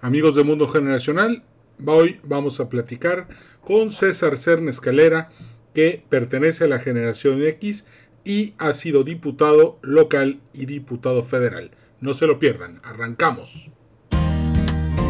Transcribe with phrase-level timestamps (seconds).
[0.00, 1.42] Amigos de Mundo Generacional,
[1.84, 3.26] hoy vamos a platicar
[3.60, 5.30] con César Cern Escalera,
[5.74, 7.84] que pertenece a la generación X
[8.24, 11.72] y ha sido diputado local y diputado federal.
[12.00, 13.70] No se lo pierdan, arrancamos.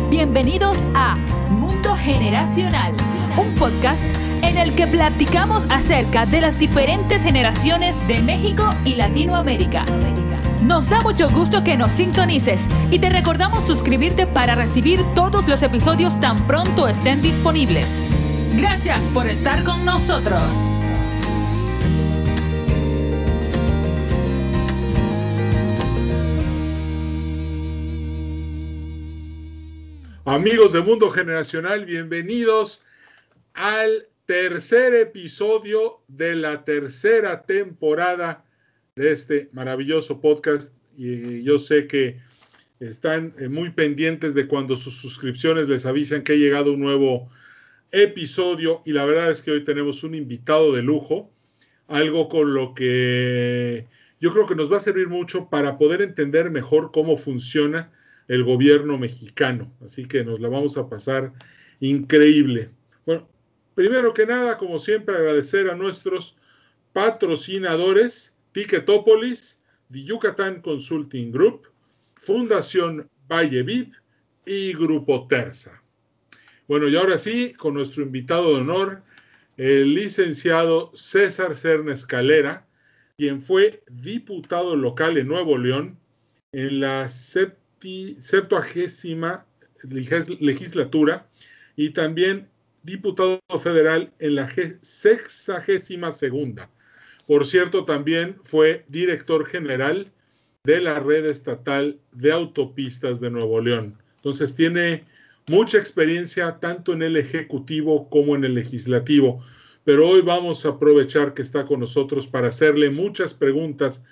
[0.09, 1.16] Bienvenidos a
[1.50, 2.96] Mundo Generacional,
[3.36, 4.05] un podcast
[4.43, 9.84] en el que platicamos acerca de las diferentes generaciones de México y Latinoamérica.
[10.62, 15.62] Nos da mucho gusto que nos sintonices y te recordamos suscribirte para recibir todos los
[15.62, 18.03] episodios tan pronto estén disponibles.
[18.57, 20.43] Gracias por estar con nosotros.
[30.25, 32.83] Amigos de Mundo Generacional, bienvenidos
[33.55, 38.44] al tercer episodio de la tercera temporada
[38.98, 42.19] de este maravilloso podcast y yo sé que
[42.80, 47.30] están eh, muy pendientes de cuando sus suscripciones les avisan que ha llegado un nuevo
[47.92, 51.30] episodio y la verdad es que hoy tenemos un invitado de lujo,
[51.86, 53.86] algo con lo que
[54.20, 57.92] yo creo que nos va a servir mucho para poder entender mejor cómo funciona
[58.27, 59.72] el gobierno mexicano.
[59.83, 61.33] Así que nos la vamos a pasar
[61.80, 62.70] increíble.
[63.06, 63.28] Bueno,
[63.74, 66.36] primero que nada, como siempre, agradecer a nuestros
[66.92, 69.58] patrocinadores Ticketopolis,
[69.91, 71.68] The Yucatán Consulting Group,
[72.16, 73.92] Fundación Valle Viv
[74.44, 75.82] y Grupo Terza.
[76.66, 79.02] Bueno, y ahora sí, con nuestro invitado de honor,
[79.56, 82.66] el licenciado César Cerna Escalera,
[83.16, 85.98] quien fue diputado local en Nuevo León
[86.52, 89.46] en la septuagésima
[90.40, 91.28] legislatura
[91.77, 92.48] y también
[92.83, 94.50] diputado federal en la
[94.83, 96.70] sexagésima segunda.
[97.28, 100.10] Por cierto, también fue director general
[100.64, 103.98] de la red estatal de autopistas de Nuevo León.
[104.16, 105.04] Entonces tiene
[105.46, 109.44] mucha experiencia tanto en el ejecutivo como en el legislativo.
[109.84, 114.02] Pero hoy vamos a aprovechar que está con nosotros para hacerle muchas preguntas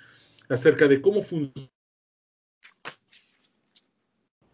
[0.47, 1.71] acerca de cómo funciona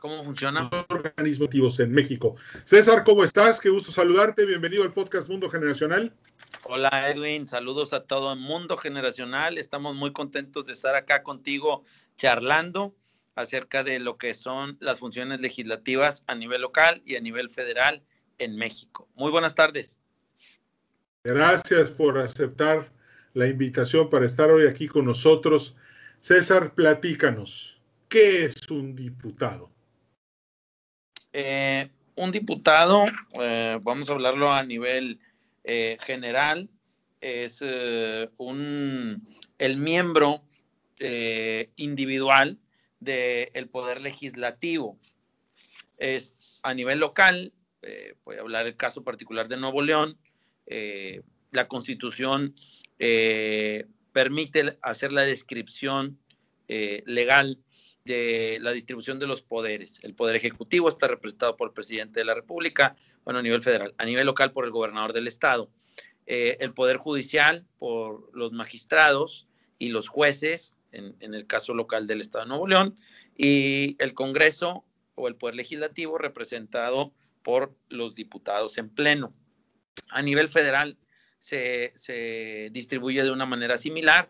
[0.04, 0.70] ¿Cómo funciona?
[0.90, 2.36] Organismos en México.
[2.66, 3.62] César, ¿cómo estás?
[3.62, 4.46] Qué gusto saludarte.
[4.46, 6.14] Bienvenido al podcast Mundo Generacional.
[6.64, 9.58] Hola Edwin, saludos a todo el mundo generacional.
[9.58, 11.86] Estamos muy contentos de estar acá contigo
[12.18, 12.94] charlando
[13.36, 18.04] acerca de lo que son las funciones legislativas a nivel local y a nivel federal
[18.40, 19.08] en México.
[19.16, 20.02] Muy buenas tardes.
[21.24, 22.92] Gracias por aceptar
[23.34, 25.78] la invitación para estar hoy aquí con nosotros.
[26.20, 29.73] César, platícanos, ¿qué es un diputado?
[31.36, 33.06] Eh, un diputado,
[33.42, 35.20] eh, vamos a hablarlo a nivel
[35.64, 36.70] eh, general
[37.22, 37.62] es
[38.38, 39.28] un,
[39.58, 40.44] el miembro
[41.78, 42.60] individual
[43.00, 45.00] del poder legislativo.
[45.98, 47.54] Es a nivel local,
[48.26, 50.18] voy a hablar el caso particular de Nuevo León,
[51.52, 52.54] la constitución
[54.12, 56.20] permite hacer la descripción
[56.68, 57.63] legal
[58.06, 60.00] de la distribución de los poderes.
[60.04, 63.94] El poder ejecutivo está representado por el presidente de la República, bueno, a nivel federal,
[63.98, 65.70] a nivel local por el gobernador del estado,
[66.26, 69.48] eh, el poder judicial por los magistrados
[69.80, 72.96] y los jueces, en, en, el caso local del estado de Nuevo León,
[73.38, 74.84] y el Congreso
[75.16, 79.32] o el poder legislativo representado por los diputados en pleno.
[80.10, 80.98] A nivel federal
[81.40, 84.30] se, se distribuye de una manera similar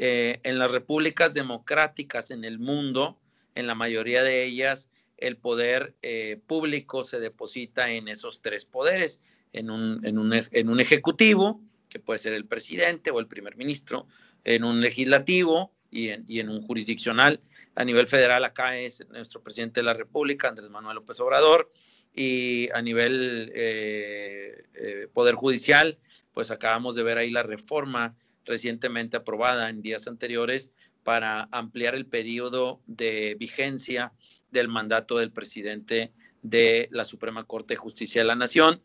[0.00, 3.18] eh, en las repúblicas democráticas en el mundo,
[3.56, 9.20] en la mayoría de ellas, el poder eh, público se deposita en esos tres poderes,
[9.52, 13.56] en un, en, un, en un, ejecutivo, que puede ser el presidente o el primer
[13.56, 14.06] ministro,
[14.44, 17.40] en un legislativo y en, y en, un jurisdiccional.
[17.74, 21.68] A nivel federal acá es nuestro presidente de la República, Andrés Manuel López Obrador,
[22.14, 25.98] y a nivel eh, poder judicial,
[26.32, 28.16] pues acabamos de ver ahí la reforma
[28.48, 30.72] recientemente aprobada en días anteriores
[31.04, 34.12] para ampliar el periodo de vigencia
[34.50, 38.80] del mandato del presidente de la Suprema Corte de Justicia de la Nación.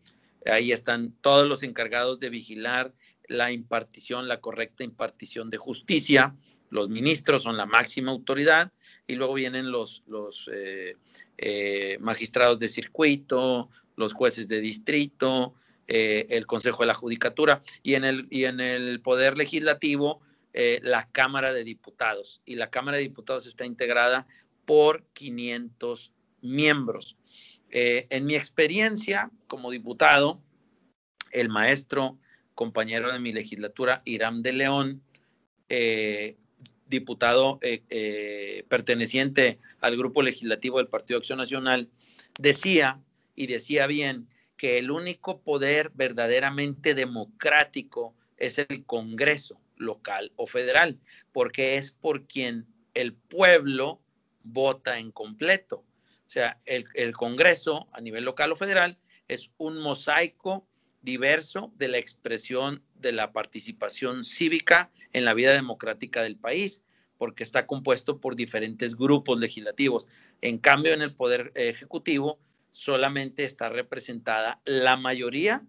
[0.46, 2.94] Ahí están todos los encargados de vigilar
[3.28, 6.36] la impartición, la correcta impartición de justicia.
[6.70, 8.72] Los ministros son la máxima autoridad
[9.08, 10.98] y luego vienen los, los eh,
[11.38, 15.56] eh, magistrados de circuito, los jueces de distrito,
[15.88, 20.22] eh, el Consejo de la Judicatura y en el, y en el Poder Legislativo
[20.54, 22.42] eh, la Cámara de Diputados.
[22.46, 24.26] Y la Cámara de Diputados está integrada
[24.66, 27.18] por 500 miembros.
[27.70, 30.42] Eh, en mi experiencia como diputado,
[31.32, 32.18] el maestro,
[32.56, 35.04] compañero de mi legislatura, Irán de León,
[36.86, 37.60] diputado
[38.70, 41.90] perteneciente al grupo legislativo del Partido Acción Nacional,
[42.38, 43.02] decía,
[43.36, 44.28] y decía bien,
[44.58, 51.00] que el único poder verdaderamente democrático es el Congreso local o federal,
[51.32, 54.00] porque es por quien el pueblo
[54.44, 55.78] vota en completo.
[56.26, 58.98] O sea, el, el Congreso a nivel local o federal
[59.28, 60.68] es un mosaico
[61.02, 66.84] diverso de la expresión de la participación cívica en la vida democrática del país,
[67.18, 70.08] porque está compuesto por diferentes grupos legislativos.
[70.42, 72.40] En cambio, en el Poder Ejecutivo
[72.74, 75.64] solamente está representada la mayoría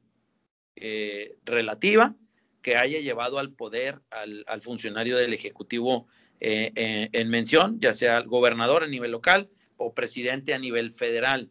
[0.74, 2.16] eh, relativa
[2.62, 6.08] que haya llevado al poder al, funcionario del Ejecutivo
[6.40, 10.90] eh, eh, en mención, ya sea el gobernador a nivel local o presidente a nivel
[10.90, 11.50] federal.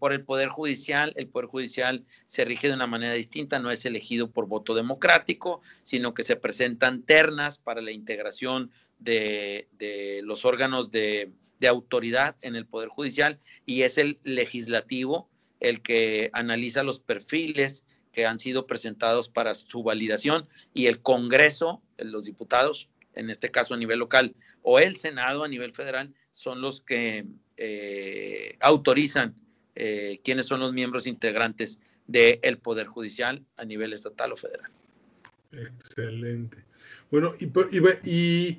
[0.00, 1.12] Por el Poder Judicial.
[1.14, 5.62] El Poder Judicial se rige de una manera distinta, no es elegido por voto democrático,
[5.84, 9.68] sino que se presentan ternas para la integración de,
[10.24, 11.30] los órganos de,
[11.66, 15.28] autoridad en el Poder Judicial y es el legislativo
[15.60, 21.82] el que analiza los perfiles que han sido presentados para su validación y el Congreso,
[21.98, 26.60] los diputados, en este caso a nivel local, o el Senado a nivel federal, son
[26.60, 27.26] los que
[27.56, 29.34] eh, autorizan
[29.74, 34.70] eh, quiénes son los miembros integrantes del Poder Judicial a nivel estatal o federal.
[35.52, 36.64] Excelente.
[37.10, 38.58] Bueno, y,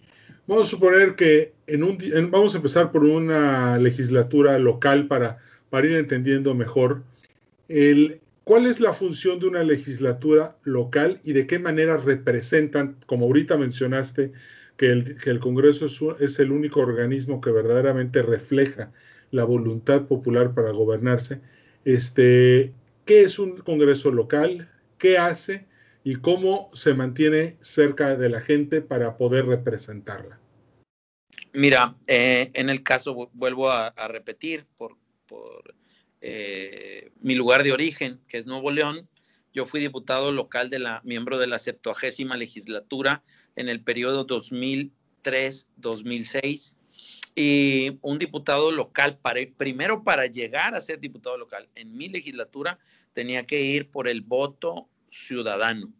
[0.50, 2.00] vamos a suponer que en un,
[2.32, 5.38] vamos a empezar por una legislatura local para,
[5.70, 7.04] para ir entendiendo mejor
[7.68, 13.28] el, cuál es la función de una legislatura local y de qué manera representan, como
[13.28, 14.32] ahorita mencionaste,
[14.76, 15.86] que el, Congreso
[16.20, 18.92] es, el único organismo que verdaderamente refleja
[19.30, 21.42] la voluntad popular para gobernarse.
[21.86, 22.74] Este,
[23.06, 24.68] ¿Qué es un Congreso local?
[24.98, 25.68] ¿Qué hace?
[26.04, 30.39] ¿Y cómo se mantiene cerca de la gente para poder representarla?
[31.54, 34.96] Mira, eh, en el caso, vuelvo a, repetir, por,
[36.22, 39.08] eh, mi lugar de origen, que es Nuevo León,
[39.54, 43.24] yo fui diputado local de la, miembro de la 70 legislatura
[43.56, 46.78] en el periodo 2003-2006
[47.36, 52.80] y un diputado local, para, primero para llegar a ser diputado local en mi legislatura
[53.14, 55.94] tenía que ir por el voto ciudadano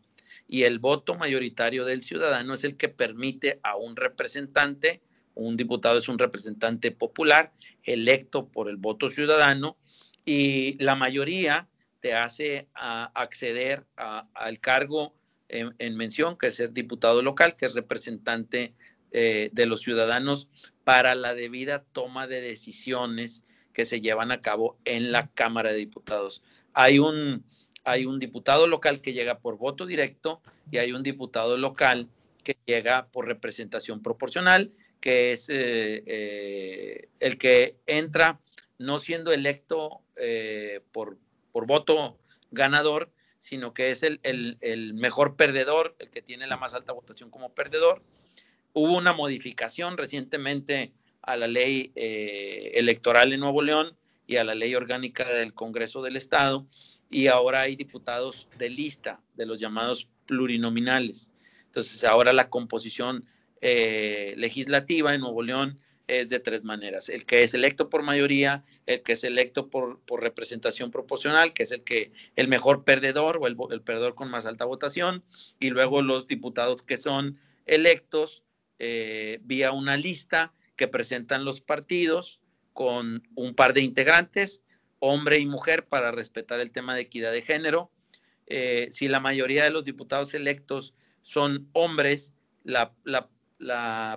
[0.48, 5.00] y el voto mayoritario del ciudadano es el que permite a un representante,
[5.40, 7.52] un diputado es un representante popular
[7.84, 9.78] electo por el voto ciudadano
[10.26, 11.68] y la mayoría
[12.02, 15.14] te hace acceder al cargo
[15.50, 18.74] en, mención, que es ser diputado local, que es representante
[19.12, 20.48] eh, de los ciudadanos
[20.84, 25.78] para la debida toma de decisiones que se llevan a cabo en la Cámara de
[25.78, 26.44] Diputados.
[26.74, 27.44] Hay un,
[27.84, 30.42] hay un diputado local que llega por voto directo
[30.72, 32.08] y hay un diputado local
[32.44, 38.40] que llega por representación proporcional, que es eh, eh, el que entra
[38.78, 40.02] no siendo electo
[40.92, 41.18] por,
[41.52, 42.18] por voto
[42.52, 47.54] ganador, sino que es el, mejor perdedor, el que tiene la más alta votación como
[47.54, 48.04] perdedor.
[48.74, 50.92] Hubo una modificación recientemente
[51.22, 53.96] a la ley eh, electoral en Nuevo León
[54.28, 56.68] y a la ley orgánica del Congreso del Estado,
[57.10, 61.34] y ahora hay diputados de lista, de los llamados plurinominales.
[61.66, 63.26] Entonces, ahora la composición
[63.62, 65.80] eh, legislativa en Nuevo León
[66.10, 67.08] es de tres maneras.
[67.08, 71.72] El que es electo por mayoría, el que es electo por, representación proporcional, que es
[71.72, 75.24] el que el mejor perdedor o el, perdedor con más alta votación,
[75.60, 78.44] y luego los diputados que son electos
[78.80, 82.42] eh, vía una lista que presentan los partidos
[82.74, 84.64] con un par de integrantes,
[85.00, 87.92] hombre y mujer, para respetar el tema de equidad de género.
[88.48, 92.94] Eh, si la mayoría de los diputados electos son hombres, la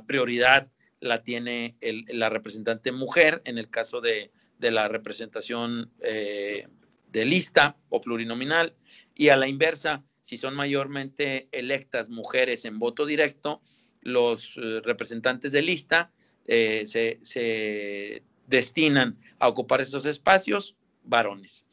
[0.07, 0.69] prioridad
[1.03, 4.31] la tiene la representante mujer en el caso de,
[4.61, 6.69] la representación eh,
[7.11, 8.77] de lista o plurinominal
[9.15, 13.61] y a la inversa, si son mayormente electas mujeres en voto directo,
[14.01, 16.13] los eh, representantes de lista
[16.47, 21.67] eh, se, destinan a ocupar esos espacios varones.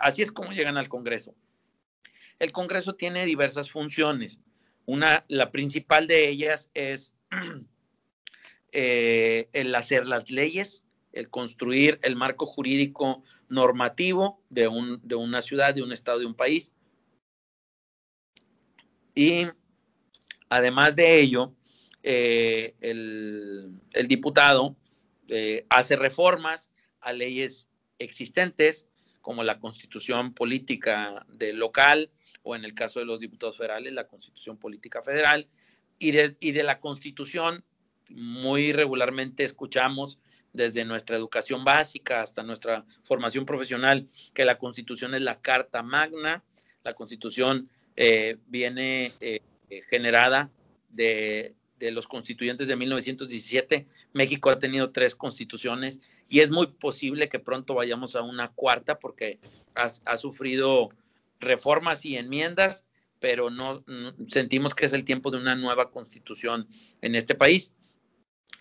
[0.00, 1.34] así es como llegan al Congreso.
[2.38, 4.40] El Congreso tiene diversas funciones.
[4.90, 7.14] Una, la principal de ellas es
[8.72, 15.42] eh, el hacer las leyes, el construir el marco jurídico normativo de, un, de una
[15.42, 16.74] ciudad, de un estado, de un país.
[19.14, 19.46] Y
[20.48, 21.54] además de ello,
[22.02, 23.78] eh, el,
[24.08, 24.74] diputado
[25.28, 27.70] eh, hace reformas a leyes
[28.00, 28.88] existentes,
[29.20, 32.10] como la constitución política del local,
[32.42, 35.46] o en el caso de los diputados federales, la constitución política federal,
[35.98, 37.64] y de, y de la constitución
[38.08, 40.18] muy regularmente escuchamos
[40.52, 46.42] desde nuestra educación básica hasta nuestra formación profesional, que la constitución es la carta magna,
[46.82, 49.40] la constitución eh, viene eh,
[49.88, 50.50] generada
[50.88, 53.86] de, de, los constituyentes de 1917.
[54.12, 58.98] México ha tenido tres constituciones y es muy posible que pronto vayamos a una cuarta
[58.98, 59.38] porque
[59.74, 60.88] ha, ha sufrido
[61.40, 62.86] reformas y enmiendas,
[63.18, 63.84] pero no,
[64.28, 66.68] sentimos que es el tiempo de una nueva constitución
[67.02, 67.74] en este país.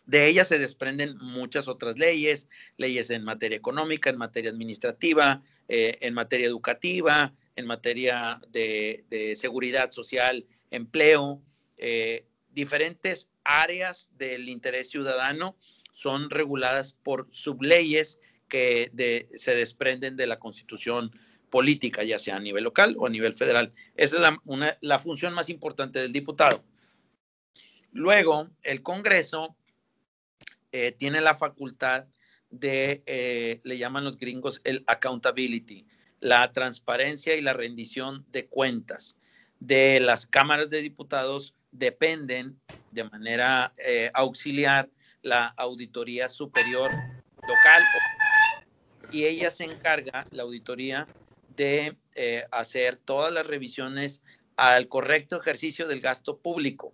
[0.05, 5.97] De ella se desprenden muchas otras leyes, leyes en materia económica, en materia administrativa, eh,
[6.01, 11.41] en materia educativa, en materia de, seguridad social, empleo,
[11.77, 15.55] eh, diferentes áreas del interés ciudadano
[15.93, 18.91] son reguladas por subleyes que
[19.35, 21.11] se desprenden de la constitución
[21.49, 23.71] política, ya sea a nivel local o a nivel federal.
[23.95, 24.39] Esa es
[24.81, 26.63] la, función más importante del diputado.
[27.91, 29.55] Luego, el Congreso
[30.71, 32.05] eh, tiene la facultad
[32.49, 35.85] de, eh, le llaman los gringos, el accountability,
[36.19, 39.17] la transparencia y la rendición de cuentas.
[39.59, 42.59] De las cámaras de diputados dependen
[42.91, 44.89] de manera eh, auxiliar
[45.21, 46.91] la Auditoría Superior
[47.41, 47.83] Local
[49.11, 51.07] y ella se encarga, la auditoría,
[51.55, 54.21] de eh, hacer todas las revisiones
[54.55, 56.93] al correcto ejercicio del gasto público.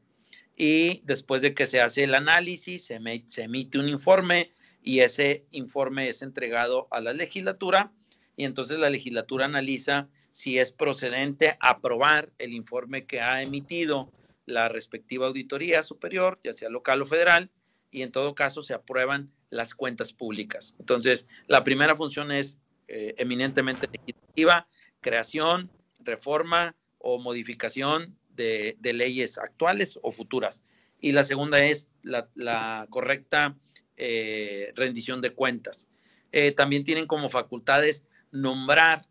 [0.55, 2.95] Y después de que se hace el análisis, se,
[3.43, 7.91] emite un informe y ese informe es entregado a la legislatura
[8.37, 14.11] y entonces la legislatura analiza si es procedente aprobar el informe que ha emitido
[14.45, 17.49] la respectiva auditoría superior, ya sea local o federal,
[17.89, 20.75] y en todo caso se aprueban las cuentas públicas.
[20.79, 24.67] Entonces, la primera función es eh, eminentemente legislativa,
[25.01, 30.61] creación, reforma o modificación de, leyes actuales o futuras.
[30.99, 33.57] Y la segunda es la, correcta
[33.97, 35.87] eh, rendición de cuentas.
[36.31, 39.07] Eh, también tienen como facultades nombrar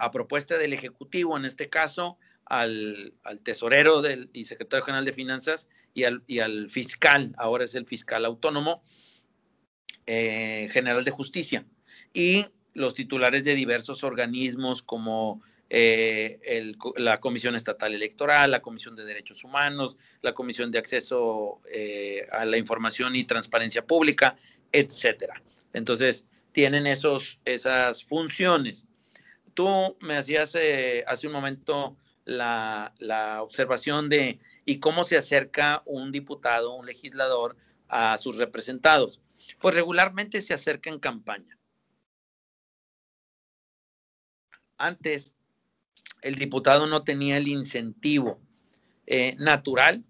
[0.00, 3.14] a propuesta del Ejecutivo, en este caso, al,
[3.44, 7.86] tesorero del, y secretario general de Finanzas y al, y al fiscal, ahora es el
[7.86, 8.82] fiscal autónomo
[10.06, 11.64] general de justicia,
[12.12, 19.04] y los titulares de diversos organismos como eh, la Comisión Estatal Electoral, la Comisión de
[19.04, 24.36] Derechos Humanos, la Comisión de Acceso eh, a la Información y Transparencia Pública,
[24.72, 25.42] etcétera.
[25.72, 28.86] Entonces, tienen esos, esas funciones.
[29.54, 35.82] Tú me hacías eh, hace un momento la, la, observación de y cómo se acerca
[35.86, 37.56] un diputado, un legislador
[37.88, 39.20] a sus representados.
[39.60, 41.58] Pues regularmente se acerca en campaña.
[44.84, 45.34] Antes,
[46.20, 48.38] el diputado no tenía el incentivo
[49.06, 50.04] eh, natural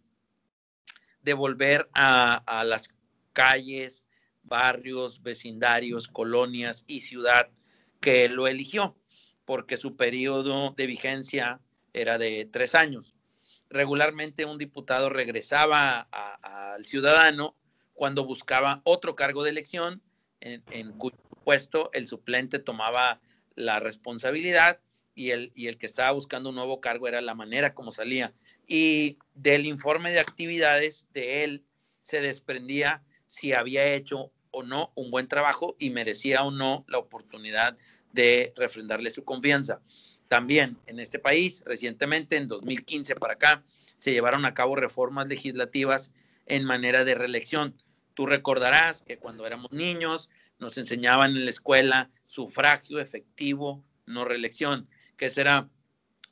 [1.22, 2.92] de volver a, las
[3.32, 4.04] calles,
[4.42, 7.50] barrios, vecindarios, colonias y ciudad
[8.00, 8.96] que lo eligió,
[9.44, 11.60] porque su periodo de vigencia
[11.92, 13.14] era de tres años.
[13.70, 17.54] Regularmente un diputado regresaba al ciudadano
[17.92, 20.02] cuando buscaba otro cargo de elección,
[20.40, 23.20] en, cuyo puesto el suplente tomaba
[23.54, 24.80] la responsabilidad
[25.14, 28.32] y el, y el que estaba buscando un nuevo cargo era la manera como salía.
[28.66, 31.64] Y del informe de actividades de él
[32.02, 36.98] se desprendía si había hecho o no un buen trabajo y merecía o no la
[36.98, 37.76] oportunidad
[38.12, 39.80] de refrendarle su confianza.
[40.28, 43.62] También en este país, recientemente, en 2015 para acá,
[43.98, 46.12] se llevaron a cabo reformas legislativas
[46.46, 47.74] en manera de reelección.
[48.14, 54.88] Tú recordarás que cuando éramos niños nos enseñaban en la escuela sufragio efectivo, no reelección,
[55.16, 55.68] que será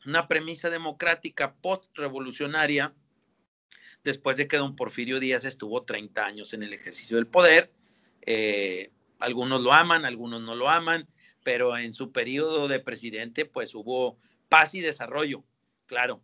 [0.05, 2.95] una premisa democrática post-revolucionaria
[4.05, 7.73] después de que don Porfirio Díaz estuvo 30 años en el ejercicio del poder.
[8.23, 11.09] Eh, algunos lo aman, algunos no lo aman,
[11.45, 15.45] pero en su periodo de presidente pues hubo paz y desarrollo.
[15.87, 16.23] Claro,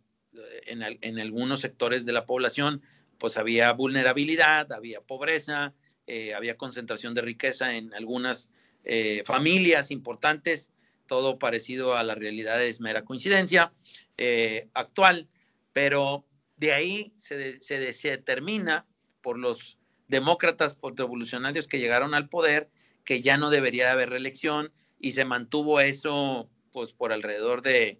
[0.65, 2.81] en, en algunos sectores de la población
[3.17, 5.73] pues había vulnerabilidad, había pobreza,
[6.09, 8.49] eh, había concentración de riqueza en algunas
[8.83, 10.71] eh, familias importantes,
[11.05, 13.71] todo parecido a la realidad es mera coincidencia
[14.17, 15.27] eh, actual,
[15.71, 16.25] pero
[16.57, 18.87] de ahí se, se, se, determina
[19.21, 22.69] por los demócratas revolucionarios que llegaron al poder
[23.05, 27.99] que ya no debería haber reelección y se mantuvo eso pues por alrededor de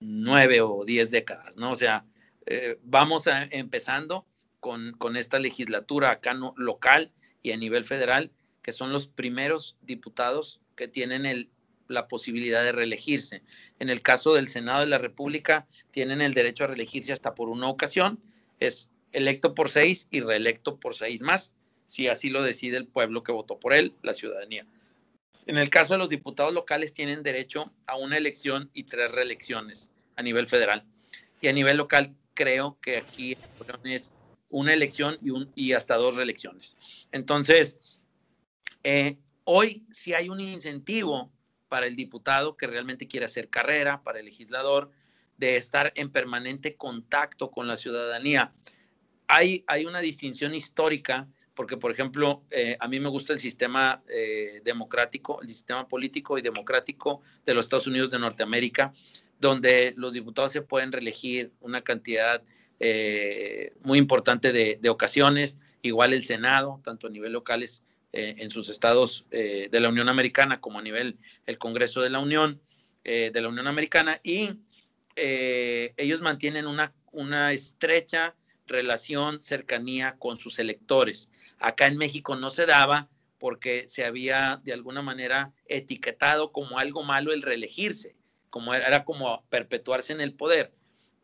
[0.00, 1.72] nueve o diez décadas, ¿no?
[1.72, 2.04] O sea,
[2.46, 4.26] eh, vamos a, empezando
[4.68, 7.10] con, con, esta legislatura acá no, local
[7.42, 11.48] y a nivel federal, que son los primeros diputados que tienen el,
[11.86, 13.40] la posibilidad de reelegirse.
[13.78, 17.48] En el caso del Senado de la República, tienen el derecho a reelegirse hasta por
[17.48, 18.20] una ocasión,
[18.60, 21.54] es electo por seis y reelecto por seis más.
[21.86, 24.66] si así lo decide el pueblo que votó por él, la ciudadanía.
[25.46, 29.90] En el caso de los diputados locales, tienen derecho a una elección y tres reelecciones
[30.16, 30.84] a nivel federal.
[31.40, 33.38] Y a nivel local, creo que aquí
[33.84, 34.12] es
[34.50, 35.18] una elección
[35.54, 36.76] y, hasta dos reelecciones.
[37.12, 37.78] Entonces,
[38.84, 41.30] eh, hoy sí hay un incentivo
[41.68, 44.90] para el diputado que realmente quiere hacer carrera, para el legislador,
[45.36, 48.52] de estar en permanente contacto con la ciudadanía.
[49.26, 51.28] Hay, hay una distinción histórica
[51.58, 56.38] porque, por ejemplo, eh, a mí me gusta el sistema eh, democrático, el sistema político
[56.38, 58.92] y democrático de los Estados Unidos de Norteamérica,
[59.40, 62.42] donde los diputados se pueden reelegir una cantidad
[62.80, 69.26] eh, muy importante de, ocasiones, igual el Senado, tanto a nivel locales en sus estados
[69.30, 72.58] de la Unión Americana como a nivel el Congreso de la Unión,
[73.04, 74.54] de la Unión Americana, y
[75.14, 78.34] ellos mantienen una, una estrecha
[78.68, 81.30] relación, cercanía con sus electores.
[81.58, 83.08] Acá en México no se daba
[83.38, 88.14] porque se había de alguna manera etiquetado como algo malo el reelegirse,
[88.50, 90.72] como era, como perpetuarse en el poder.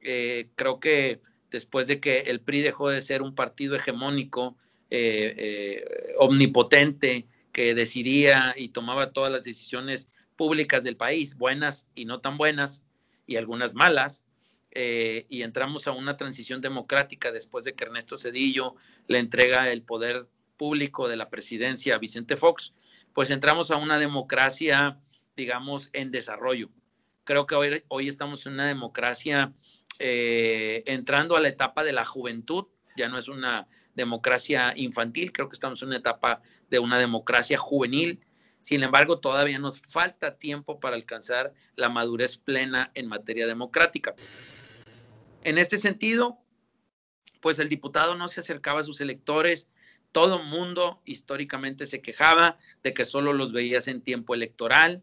[0.00, 1.20] Eh, creo que
[1.54, 4.56] después de que el PRI dejó de ser un partido hegemónico,
[4.90, 12.06] eh, eh, omnipotente, que decidía y tomaba todas las decisiones públicas del país, buenas y
[12.06, 12.84] no tan buenas,
[13.24, 14.24] y algunas malas,
[14.72, 18.74] eh, y entramos a una transición democrática después de que Ernesto Cedillo
[19.06, 22.74] le entrega el poder público de la presidencia a Vicente Fox,
[23.12, 24.98] pues entramos a una democracia,
[25.36, 26.68] digamos, en desarrollo.
[27.22, 29.52] Creo que hoy, hoy estamos en una democracia
[29.98, 35.48] eh, entrando a la etapa de la juventud, ya no es una democracia infantil, creo
[35.48, 38.20] que estamos en una etapa de una democracia juvenil.
[38.62, 44.14] Sin embargo, todavía nos falta tiempo para alcanzar la madurez plena en materia democrática.
[45.42, 46.38] En este sentido,
[47.40, 49.68] pues el diputado no se acercaba a sus electores,
[50.12, 55.02] todo mundo históricamente se quejaba de que solo los veías en tiempo electoral.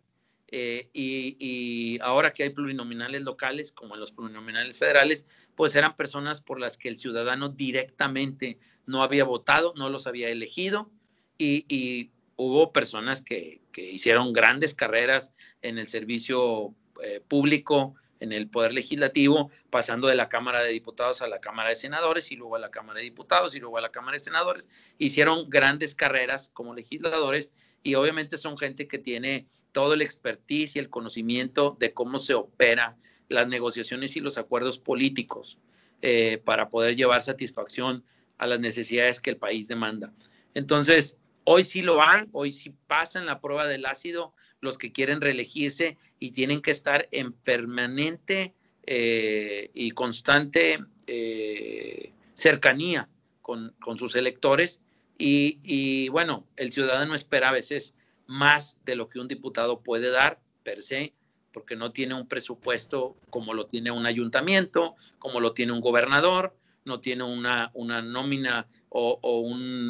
[0.51, 6.41] Eh, y, ahora que hay plurinominales locales, como en los plurinominales federales, pues eran personas
[6.41, 10.91] por las que el ciudadano directamente no había votado, no los había elegido,
[11.37, 18.73] y, hubo personas que, hicieron grandes carreras en el servicio eh, público, en el Poder
[18.73, 22.59] Legislativo, pasando de la Cámara de Diputados a la Cámara de Senadores y luego a
[22.59, 24.69] la Cámara de Diputados y luego a la Cámara de Senadores.
[24.97, 27.51] Hicieron grandes carreras como legisladores
[27.83, 32.33] y obviamente son gente que tiene todo el expertise y el conocimiento de cómo se
[32.33, 32.97] opera
[33.29, 35.59] las negociaciones y los acuerdos políticos
[36.01, 38.03] eh, para poder llevar satisfacción
[38.37, 40.13] a las necesidades que el país demanda.
[40.53, 45.21] Entonces, hoy sí lo hay, hoy sí pasan la prueba del ácido los que quieren
[45.21, 48.53] reelegirse y tienen que estar en permanente
[48.85, 53.09] eh, y constante eh, cercanía
[53.41, 54.81] con, sus electores.
[55.17, 57.93] Y, bueno, el ciudadano espera a veces
[58.31, 61.13] más de lo que un diputado puede dar per se,
[61.51, 66.55] porque no tiene un presupuesto como lo tiene un ayuntamiento, como lo tiene un gobernador,
[66.85, 69.19] no tiene una, una nómina o,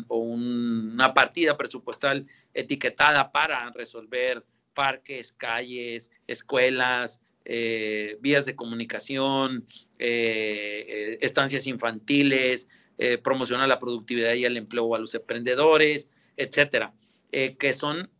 [0.09, 9.67] una partida presupuestal etiquetada para resolver parques, calles, escuelas, eh, vías de comunicación,
[9.99, 12.67] eh, eh, estancias infantiles,
[13.23, 16.93] promocionar la productividad y el empleo a los emprendedores, etcétera,
[17.31, 18.11] que son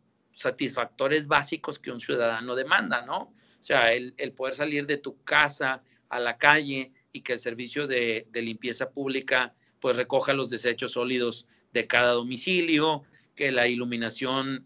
[0.42, 3.34] satisfactores básicos que un ciudadano demanda, ¿no?
[3.60, 7.88] O sea, el, poder salir de tu casa a la calle y que el servicio
[7.88, 13.04] de, limpieza pública pues recoja los desechos sólidos de cada domicilio,
[13.36, 14.66] que la iluminación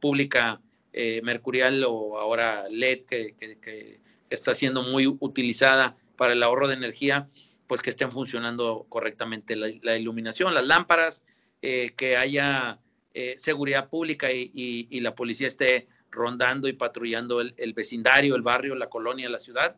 [0.00, 0.60] pública
[0.98, 7.28] eh, mercurial o ahora LED que, está siendo muy utilizada para el ahorro de energía,
[7.66, 11.22] pues que estén funcionando correctamente la, iluminación, las lámparas,
[11.60, 12.80] eh, que haya
[13.18, 18.90] eh, seguridad pública y, la policía esté rondando y patrullando el, vecindario, el barrio, la
[18.90, 19.76] colonia, la ciudad,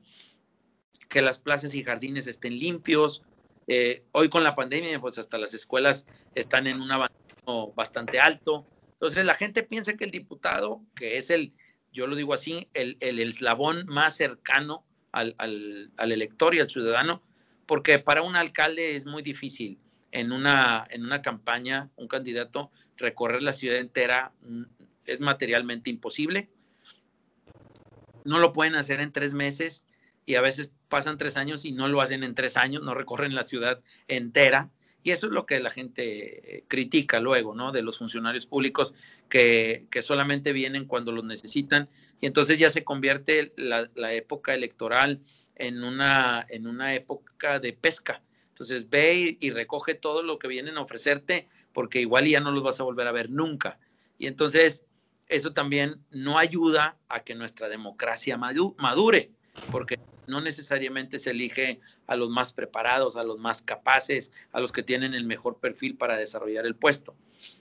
[1.08, 3.22] que las plazas y jardines estén limpios.
[4.10, 8.66] hoy con la pandemia, pues hasta las escuelas están en un abandono bastante alto.
[8.94, 11.52] Entonces la gente piensa que el diputado, que es el,
[11.92, 17.22] yo lo digo así, el, el eslabón más cercano al, al, elector y al ciudadano,
[17.66, 19.78] porque para un alcalde es muy difícil
[20.10, 24.62] en una, en una campaña, un candidato, recorrer la ciudad entera mm,
[25.06, 26.48] es materialmente imposible.
[28.24, 29.84] No lo pueden hacer en tres meses
[30.26, 33.34] y a veces pasan tres años y no lo hacen en tres años, no recorren
[33.34, 34.70] la ciudad entera.
[35.02, 37.72] Y eso es lo que la gente eh, critica luego, ¿no?
[37.72, 38.94] De los funcionarios públicos
[39.30, 41.88] que, solamente vienen cuando los necesitan.
[42.20, 45.20] Y entonces ya se convierte la, época electoral
[45.54, 48.20] en una, en una época de pesca.
[48.58, 52.64] Entonces ve y, recoge todo lo que vienen a ofrecerte porque igual ya no los
[52.64, 53.78] vas a volver a ver nunca.
[54.18, 54.84] Y entonces
[55.28, 59.30] eso también no ayuda a que nuestra democracia madure,
[59.70, 64.72] porque no necesariamente se elige a los más preparados, a los más capaces, a los
[64.72, 67.14] que tienen el mejor perfil para desarrollar el puesto.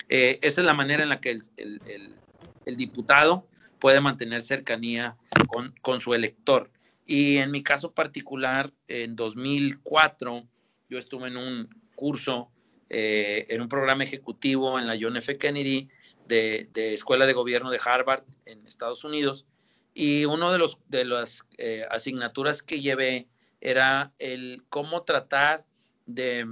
[0.10, 3.46] Eh, esa es la manera en la que el, diputado
[3.78, 5.16] puede mantener cercanía
[5.48, 6.72] con, con, su elector.
[7.06, 10.48] Y en mi caso particular, en 2004,
[10.90, 12.52] yo estuve en un curso,
[12.90, 15.38] eh, en un programa ejecutivo en la John F.
[15.38, 15.90] Kennedy
[16.28, 19.46] de, Escuela de Gobierno de Harvard en Estados Unidos.
[19.94, 23.28] Y una de, los, de las eh, asignaturas que llevé
[23.62, 25.66] era el cómo tratar
[26.06, 26.46] de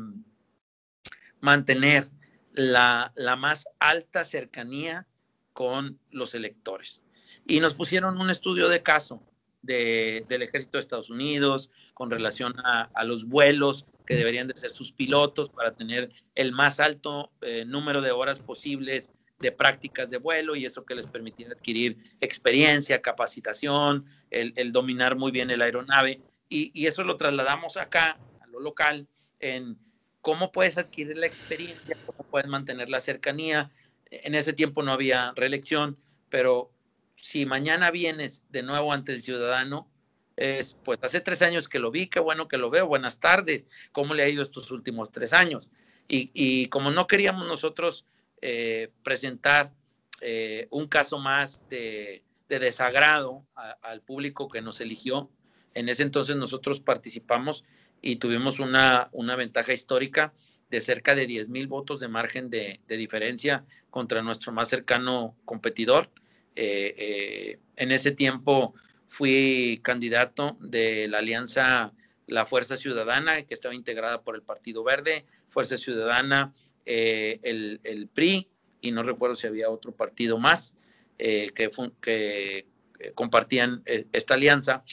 [1.39, 2.09] mantener
[2.53, 5.07] la, la más alta cercanía
[5.53, 7.03] con los electores.
[7.45, 9.21] Y nos pusieron un estudio de caso
[9.61, 14.55] de, del ejército de Estados Unidos con relación a, a, los vuelos que deberían de
[14.55, 20.09] ser sus pilotos para tener el más alto eh, número de horas posibles de prácticas
[20.09, 25.61] de vuelo y eso que les permitiera adquirir experiencia, capacitación, el, dominar muy bien el
[25.61, 26.21] aeronave.
[26.47, 29.07] Y, y, eso lo trasladamos acá, a lo local,
[29.39, 29.77] en
[30.21, 33.71] cómo puedes adquirir la experiencia, cómo puedes mantener la cercanía.
[34.09, 35.97] En ese tiempo no había reelección,
[36.29, 36.71] pero
[37.15, 39.89] si mañana vienes de nuevo ante el ciudadano,
[40.37, 43.65] es, pues hace tres años que lo vi, qué bueno que lo veo, buenas tardes,
[43.91, 45.71] ¿cómo le ha ido estos últimos tres años?
[46.07, 48.05] Y, como no queríamos nosotros
[48.41, 49.73] eh, presentar
[50.21, 53.43] eh, un caso más de, desagrado
[53.81, 55.31] al público que nos eligió,
[55.73, 57.65] en ese entonces nosotros participamos
[58.01, 60.31] y tuvimos una, una ventaja histórica
[60.69, 66.11] de cerca de 10 mil votos de margen de, diferencia contra nuestro más cercano competidor.
[66.55, 68.75] Eh, en ese tiempo
[69.07, 71.93] fui candidato de la alianza
[72.27, 76.53] La Fuerza Ciudadana, que estaba integrada por el Partido Verde, Fuerza Ciudadana,
[76.85, 78.49] eh, el, PRI,
[78.81, 80.75] y no recuerdo si había otro partido más
[81.17, 81.69] eh, que,
[82.01, 82.67] que
[82.99, 84.83] eh, compartían esta alianza.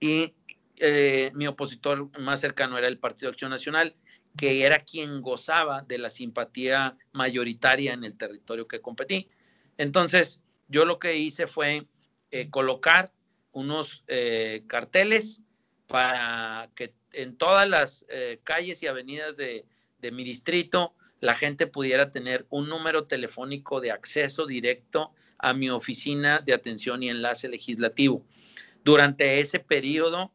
[0.00, 0.34] Y
[1.34, 3.94] mi opositor más cercano era el Partido Acción Nacional,
[4.36, 9.28] que era quien gozaba de la simpatía mayoritaria en el territorio que competí.
[9.76, 11.86] Entonces, yo lo que hice fue
[12.34, 13.12] eh, colocar
[13.52, 15.42] unos eh, carteles
[15.86, 19.66] para que en todas las eh, calles y avenidas de,
[20.10, 26.40] mi distrito la gente pudiera tener un número telefónico de acceso directo a mi oficina
[26.40, 28.24] de atención y enlace legislativo.
[28.82, 30.32] Durante ese periodo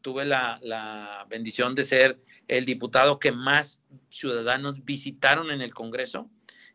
[0.00, 6.30] tuve la, bendición de ser el diputado que más ciudadanos visitaron en el Congreso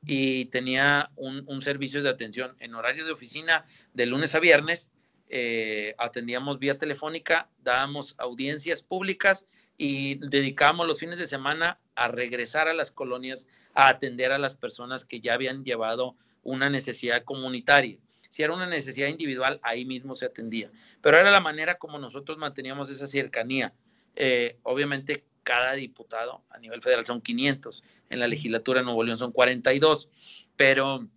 [0.06, 4.92] y tenía un, servicio de atención en horario de oficina de lunes a viernes.
[5.30, 9.46] Eh, atendíamos vía telefónica, dábamos audiencias públicas
[9.78, 14.56] y dedicábamos los fines de semana a regresar a las colonias a atender a las
[14.56, 17.98] personas que ya habían llevado una necesidad comunitaria.
[18.30, 20.70] Si era una necesidad individual, ahí mismo se atendía.
[21.02, 23.74] Pero era la manera como nosotros manteníamos esa cercanía.
[24.16, 29.18] Eh, obviamente cada diputado a nivel federal son 500, en la legislatura de Nuevo León
[29.18, 30.10] son 42,
[30.58, 31.08] pero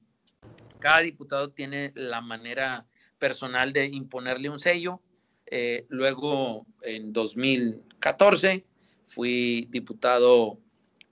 [0.79, 2.87] cada diputado tiene la manera
[3.19, 5.01] personal de imponerle un sello.
[5.47, 8.67] Eh, luego, en 2014,
[9.07, 10.59] fui diputado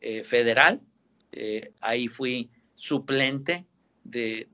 [0.03, 0.83] eh, federal,
[1.33, 3.65] eh, ahí fui suplente
[4.05, 4.47] de,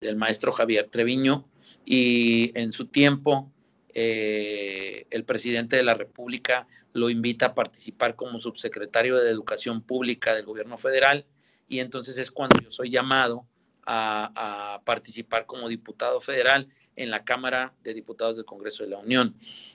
[0.00, 1.46] del maestro Javier Treviño
[1.84, 3.52] y en su tiempo
[3.94, 10.34] eh, el presidente de la República lo invita a participar como subsecretario de Educación Pública
[10.34, 11.24] del gobierno federal
[11.68, 13.46] y entonces es cuando yo soy llamado
[13.86, 19.34] a, participar como diputado federal en la Cámara de Diputados del Congreso de la Unión.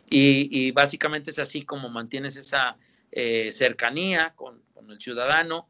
[0.10, 2.78] Y, básicamente es así como mantienes esa
[3.12, 5.68] eh, cercanía con, el ciudadano.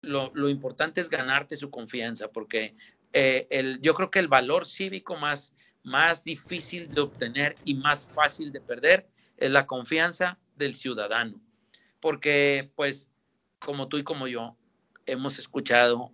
[0.00, 2.74] Lo, importante es ganarte su confianza, porque
[3.12, 5.52] eh, el, yo creo que el valor cívico más
[5.88, 11.40] más difícil de obtener y más fácil de perder es la confianza del ciudadano.
[12.00, 13.10] Porque, pues,
[13.58, 14.56] como tú y como yo,
[15.06, 16.12] hemos escuchado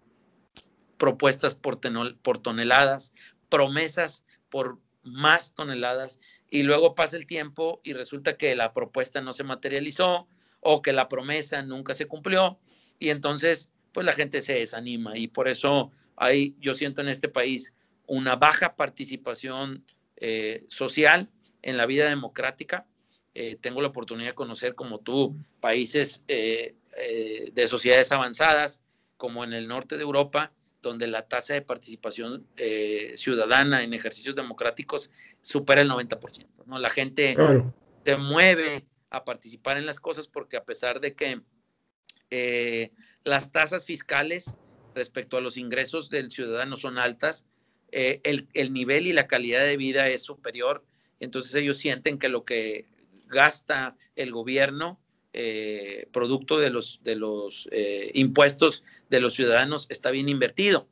[0.97, 1.81] propuestas por,
[2.23, 3.13] por toneladas,
[3.49, 9.33] promesas por más toneladas, y luego pasa el tiempo y resulta que la propuesta no
[9.33, 10.27] se materializó
[10.61, 12.59] o que la promesa nunca se cumplió,
[12.99, 17.29] y entonces, pues la gente se desanima, y por eso hay, yo siento en este
[17.29, 17.75] país
[18.07, 19.85] una baja participación
[20.17, 21.31] eh, social
[21.63, 22.87] en la vida democrática.
[23.35, 26.77] Eh, tengo la oportunidad de conocer, como tú, países eh,
[27.53, 28.83] de sociedades avanzadas,
[29.17, 32.47] como en el norte de Europa, donde la tasa de participación
[33.17, 36.47] ciudadana en ejercicios democráticos supera el 90%.
[36.67, 36.79] ¿no?
[36.79, 37.35] La gente
[38.05, 41.41] se mueve a participar en las cosas porque a pesar de que
[42.31, 42.91] eh,
[43.23, 44.57] las tasas fiscales
[44.95, 47.45] respecto a los ingresos del ciudadano son altas,
[47.97, 48.21] eh,
[48.55, 50.85] el, nivel y la calidad de vida es superior,
[51.21, 52.87] entonces ellos sienten que lo que
[53.29, 55.01] gasta el gobierno,
[55.33, 57.69] eh, producto de los, de los
[58.13, 60.89] impuestos de los ciudadanos, está bien invertido.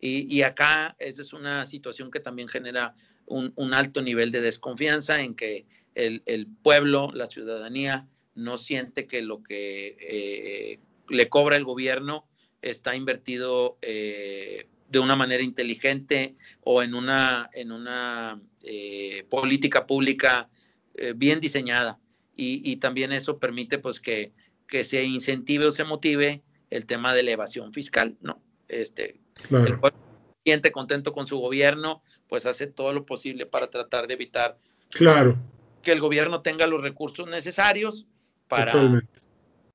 [0.00, 5.34] Y, acá esa es una situación que también genera un, alto nivel de desconfianza en
[5.34, 5.64] que
[5.94, 12.26] el, el, pueblo, la ciudadanía, no siente que lo que le cobra el gobierno
[12.62, 20.48] está invertido eh, de una manera inteligente o en una, en una eh, política pública
[20.94, 21.98] eh, bien diseñada.
[22.36, 24.32] Y, también eso permite pues que,
[24.66, 28.42] que, se incentive o se motive el tema de elevación fiscal, ¿no?
[28.66, 29.98] Este, El pueblo
[30.44, 34.58] siente contento con su gobierno, pues hace todo lo posible para tratar de evitar
[34.90, 35.38] claro.
[35.82, 38.08] que el gobierno tenga los recursos necesarios
[38.48, 38.72] para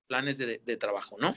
[0.08, 1.34] planes de, de trabajo, ¿no?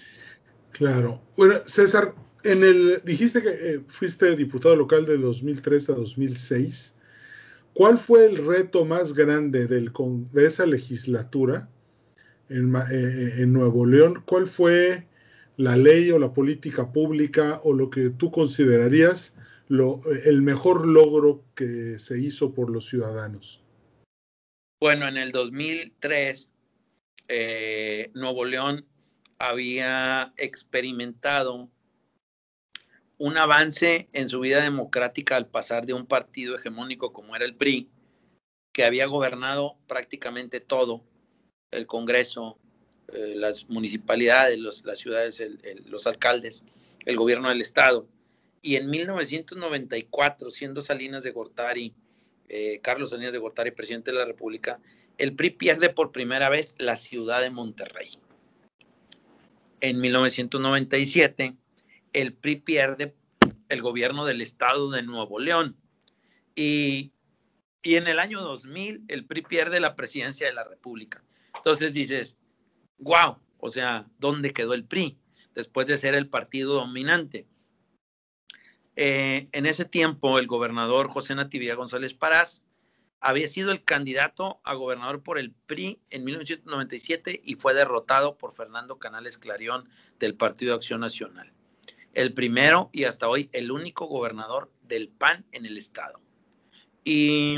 [0.72, 1.22] Claro.
[1.36, 6.94] Bueno, César, en el, dijiste que eh, fuiste diputado local de 2003 a 2006.
[7.74, 9.92] ¿Cuál fue el reto más grande del,
[10.32, 11.68] de esa legislatura
[12.48, 14.22] en, eh, eh, en, Nuevo León?
[14.26, 15.06] ¿Cuál fue
[15.56, 19.34] la ley o la política pública o lo que tú considerarías
[19.68, 23.62] lo, el mejor logro que se hizo por los ciudadanos?
[24.80, 26.50] Bueno, en el 2003,
[28.14, 28.84] Nuevo León
[29.38, 31.70] había experimentado
[33.22, 37.54] un avance en su vida democrática al pasar de un partido hegemónico como era el
[37.54, 37.88] PRI,
[38.72, 41.04] que había gobernado prácticamente todo,
[41.70, 42.58] el Congreso,
[43.12, 45.40] eh, las municipalidades, las ciudades,
[45.86, 46.64] los alcaldes,
[47.06, 48.08] el gobierno del Estado.
[48.60, 51.94] Y en 1994, siendo Salinas de Gortari,
[52.48, 54.80] eh, Carlos Salinas de Gortari, presidente de la República,
[55.16, 58.18] el PRI pierde por primera vez la ciudad de Monterrey
[59.82, 61.56] en 1997,
[62.12, 63.14] el PRI pierde
[63.68, 65.76] el gobierno del estado de Nuevo León.
[66.54, 67.12] Y,
[67.82, 71.24] en el año 2000, el PRI pierde la presidencia de la República.
[71.56, 72.38] Entonces dices,
[72.98, 75.18] wow, o sea, ¿dónde quedó el PRI?
[75.54, 77.46] Después de ser el partido dominante.
[78.96, 82.64] Eh, en ese tiempo, el gobernador José Natividad González Parás
[83.20, 88.52] había sido el candidato a gobernador por el PRI en 1997 y fue derrotado por
[88.52, 91.52] Fernando Canales Clarión del Partido Acción Nacional.
[92.12, 96.20] El primero y hasta hoy el único gobernador del PAN en el estado.
[97.04, 97.54] Y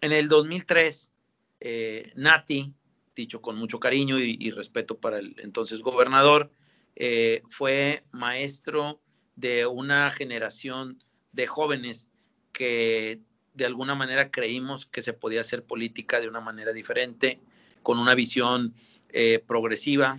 [0.00, 1.12] en el 2003,
[1.60, 2.72] eh, Nati,
[3.16, 6.50] dicho con mucho cariño y, respeto para el entonces gobernador,
[6.96, 9.00] eh, fue maestro
[9.36, 12.10] de una generación de jóvenes
[12.52, 13.20] que
[13.54, 17.40] de alguna manera creímos que se podía hacer política de una manera diferente,
[17.82, 18.74] con una visión
[19.10, 20.18] eh, progresiva,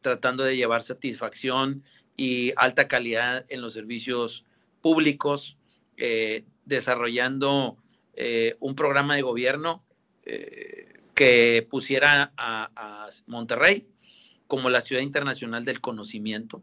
[0.00, 1.82] tratando de llevar satisfacción
[2.16, 4.44] y alta calidad en los servicios
[4.80, 5.56] públicos,
[5.96, 7.76] eh, desarrollando
[8.60, 9.82] un programa de gobierno
[11.14, 13.88] que pusiera a, a Monterrey
[14.46, 16.62] como la ciudad internacional del conocimiento,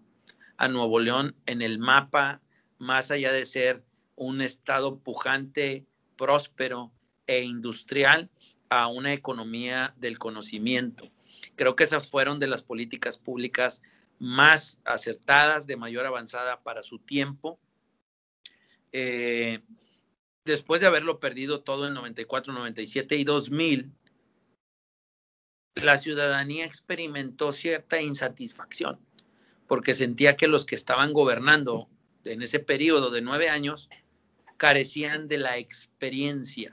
[0.55, 2.41] a Nuevo León en el mapa,
[2.77, 3.83] más allá de ser
[4.15, 5.85] un estado pujante,
[6.15, 6.91] próspero
[7.27, 8.29] e industrial
[8.69, 11.11] a una economía del conocimiento.
[11.55, 13.81] Creo que esas fueron de las políticas públicas
[14.21, 17.59] más acertadas, de mayor avanzada para su tiempo.
[18.91, 19.63] Eh,
[20.45, 23.91] después de haberlo perdido todo en 94, 97 y 2000,
[25.73, 28.99] la ciudadanía experimentó cierta insatisfacción
[29.65, 31.89] porque sentía que los que estaban gobernando
[32.23, 33.89] en ese periodo de nueve años
[34.57, 36.71] carecían de la experiencia.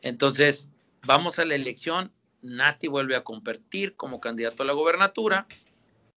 [0.00, 0.70] Entonces,
[1.04, 5.48] vamos a la elección, Nati vuelve a competir como candidato a la gobernatura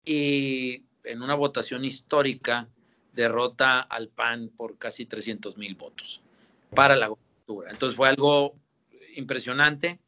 [0.05, 2.67] y en una votación histórica
[3.13, 6.21] derrota al PAN por casi 300 mil votos
[6.75, 7.71] para la gobernatura.
[7.71, 8.55] Entonces fue algo
[9.15, 9.99] impresionante.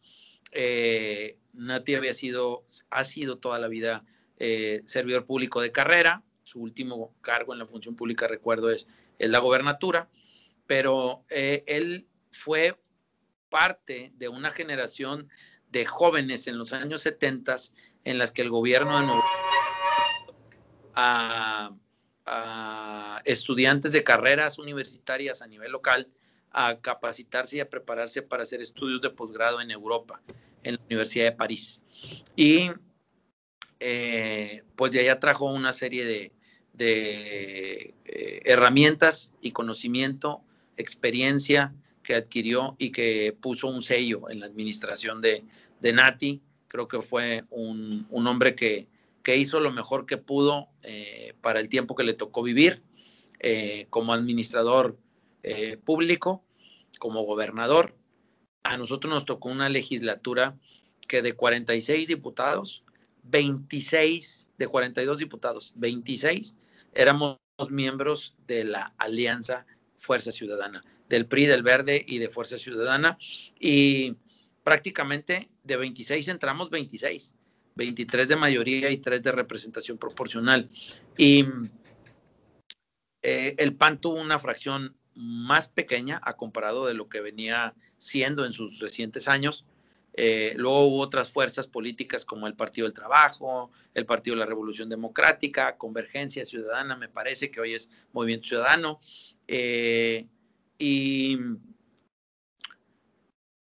[0.51, 4.05] Eh, Nati había sido, ha sido toda la vida
[4.37, 6.23] eh, servidor público de carrera.
[6.43, 8.87] Su último cargo en la función pública, recuerdo, es,
[9.19, 10.09] es la gobernatura
[10.71, 12.79] pero eh, él fue
[13.49, 15.27] parte de una generación
[15.69, 17.57] de jóvenes en los años 70
[18.05, 19.21] en las que el gobierno de Nuevo
[20.95, 21.71] a,
[23.25, 26.07] estudiantes de carreras universitarias a nivel local
[26.51, 30.21] a capacitarse y a prepararse para hacer estudios de posgrado en Europa,
[30.63, 31.83] en la Universidad de París.
[32.35, 32.71] Y
[33.79, 36.31] eh, pues de allá trajo una serie de,
[36.77, 37.93] eh,
[38.45, 40.41] herramientas y conocimiento
[40.77, 41.73] experiencia
[42.03, 45.43] que adquirió y que puso un sello en la administración de,
[45.79, 46.41] de Nati.
[46.67, 48.87] Creo que fue un, hombre que,
[49.27, 52.83] hizo lo mejor que pudo eh, para el tiempo que le tocó vivir
[53.39, 54.97] eh, como administrador
[55.43, 56.43] eh, público,
[56.99, 57.95] como gobernador.
[58.63, 60.57] A nosotros nos tocó una legislatura
[61.07, 62.83] que de 46 diputados,
[63.23, 66.57] 26 de 42 diputados, 26
[66.93, 67.37] éramos
[67.69, 69.65] miembros de la Alianza
[69.97, 73.17] Fuerza Ciudadana, del PRI, del Verde y de Fuerza Ciudadana.
[73.59, 74.15] Y
[74.63, 77.35] prácticamente de 26 entramos 26,
[77.81, 80.69] 23 de mayoría y 3 de representación proporcional.
[81.17, 81.45] Y
[83.23, 88.45] eh, el PAN tuvo una fracción más pequeña a comparado de lo que venía siendo
[88.45, 89.65] en sus recientes años.
[90.13, 94.45] Eh, luego hubo otras fuerzas políticas como el Partido del Trabajo, el Partido de la
[94.45, 98.99] Revolución Democrática, Convergencia Ciudadana, me parece que hoy es Movimiento Ciudadano.
[99.47, 100.27] Eh,
[100.77, 101.39] y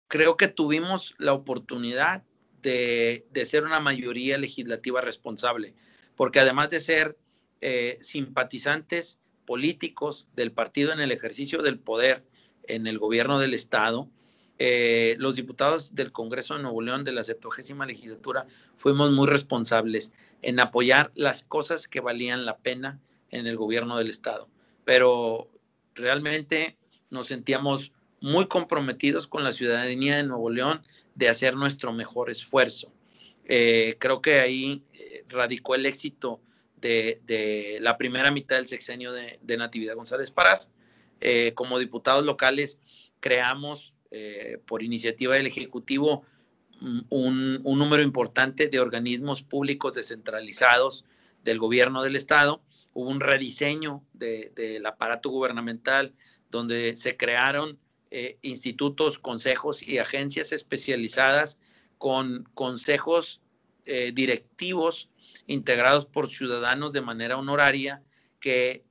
[0.09, 2.25] creo que tuvimos la oportunidad
[2.67, 5.73] de, ser una mayoría legislativa responsable,
[6.17, 7.17] porque además de ser
[7.61, 12.25] eh, simpatizantes políticos del partido en el ejercicio del poder
[12.65, 14.09] en el gobierno del Estado,
[14.59, 20.13] eh, los diputados del Congreso de Nuevo León de la 70 legislatura fuimos muy responsables
[20.43, 22.99] en apoyar las cosas que valían la pena
[23.31, 24.49] en el gobierno del Estado.
[24.85, 25.51] Pero
[25.95, 26.77] realmente
[27.11, 30.83] nos sentíamos muy comprometidos con la ciudadanía de Nuevo León
[31.15, 32.93] de hacer nuestro mejor esfuerzo.
[33.45, 36.41] Eh, creo que ahí eh, radicó el éxito
[36.77, 40.71] de, la primera mitad del sexenio de, Natividad González Parás.
[41.55, 42.79] como diputados locales
[43.21, 46.23] creamos eh, por iniciativa del Ejecutivo
[46.81, 51.05] mm, un, número importante de organismos públicos descentralizados
[51.43, 52.63] del gobierno del Estado.
[52.93, 56.15] Hubo un rediseño del aparato gubernamental
[56.51, 57.79] donde se crearon
[58.19, 61.59] eh, institutos, consejos y agencias especializadas
[61.99, 63.43] con consejos
[63.85, 65.11] eh, directivos
[65.47, 68.03] integrados por ciudadanos de manera honoraria
[68.41, 68.87] que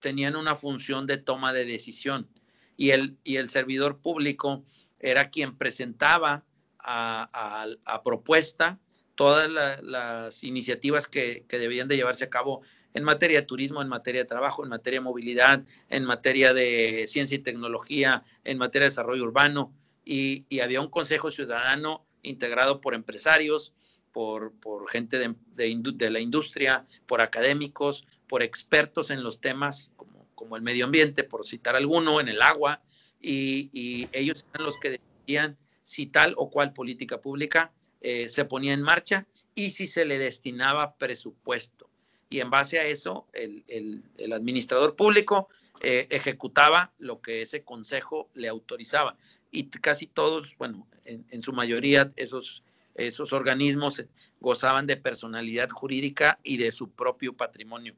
[0.00, 2.30] tenían una función de toma de decisión.
[2.78, 4.64] Y el, y el servidor público
[4.98, 6.46] era quien presentaba
[6.78, 7.68] a,
[8.02, 8.78] propuesta
[9.16, 9.50] todas
[9.82, 12.62] las iniciativas que, debían de llevarse a cabo
[12.94, 17.06] en materia de turismo, en materia de trabajo, en materia de movilidad, en materia de
[17.08, 19.72] ciencia y tecnología, en materia de desarrollo urbano.
[20.04, 23.72] Y, había un consejo ciudadano integrado por empresarios,
[24.12, 24.52] por,
[24.90, 29.90] gente de, la industria, por académicos, por expertos en los temas
[30.34, 32.82] como el medio ambiente, por citar alguno, en el agua,
[33.22, 38.72] y, ellos eran los que decían si tal o cual política pública eh, se ponía
[38.72, 41.91] en marcha y si se le destinaba presupuesto.
[42.32, 45.50] Y en base a eso, el, administrador público
[45.82, 49.18] eh, ejecutaba lo que ese consejo le autorizaba.
[49.50, 52.62] Y casi todos, bueno, en, su mayoría, esos,
[52.94, 54.02] esos organismos
[54.40, 57.94] gozaban de personalidad jurídica y de su propio patrimonio.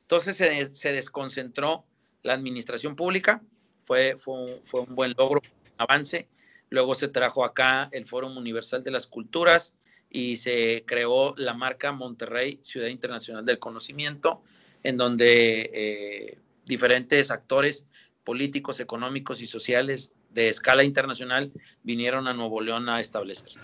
[0.00, 1.84] Entonces se, desconcentró
[2.24, 3.40] la administración pública,
[3.84, 6.26] fue, fue, un, buen logro, un avance.
[6.70, 9.76] Luego se trajo acá el Foro Universal de las Culturas
[10.10, 14.42] y se creó la marca Monterrey Ciudad Internacional del Conocimiento,
[14.82, 17.86] en donde eh, diferentes actores
[18.24, 23.60] políticos, económicos y sociales de escala internacional vinieron a Nuevo León a establecerse.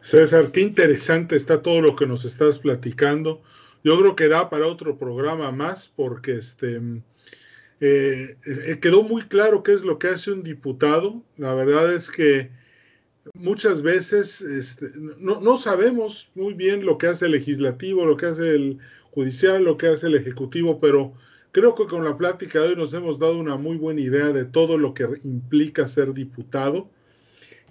[0.00, 3.42] César, qué interesante está todo lo que nos estás platicando.
[3.84, 6.80] Yo creo que da para otro programa más porque este,
[7.80, 11.22] eh, eh, quedó muy claro qué es lo que hace un diputado.
[11.36, 12.50] La verdad es que
[13.34, 18.26] muchas veces este, no, no, sabemos muy bien lo que hace el legislativo, lo que
[18.26, 18.78] hace el
[19.10, 21.12] judicial, lo que hace el ejecutivo, pero
[21.52, 24.44] creo que con la plática de hoy nos hemos dado una muy buena idea de
[24.44, 26.88] todo lo que implica ser diputado.